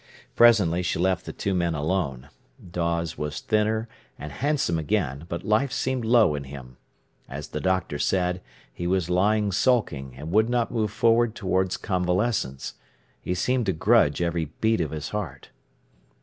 Presently 0.35 0.81
she 0.81 0.97
left 0.97 1.27
the 1.27 1.31
two 1.31 1.53
men 1.53 1.75
alone. 1.75 2.29
Dawes 2.71 3.19
was 3.19 3.39
thinner, 3.39 3.87
and 4.17 4.31
handsome 4.31 4.79
again, 4.79 5.25
but 5.29 5.43
life 5.45 5.71
seemed 5.71 6.05
low 6.05 6.33
in 6.33 6.45
him. 6.45 6.77
As 7.29 7.49
the 7.49 7.61
doctor 7.61 7.99
said, 7.99 8.41
he 8.73 8.87
was 8.87 9.11
lying 9.11 9.51
sulking, 9.51 10.15
and 10.17 10.31
would 10.31 10.49
not 10.49 10.71
move 10.71 10.89
forward 10.89 11.35
towards 11.35 11.77
convalescence. 11.77 12.73
He 13.21 13.35
seemed 13.35 13.67
to 13.67 13.73
grudge 13.73 14.23
every 14.23 14.45
beat 14.59 14.81
of 14.81 14.89
his 14.89 15.09
heart. 15.09 15.51